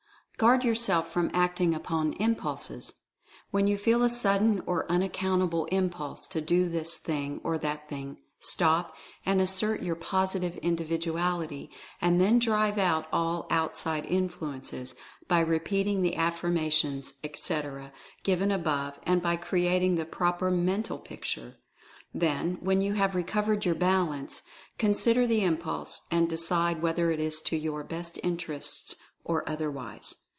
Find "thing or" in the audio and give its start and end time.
6.97-7.59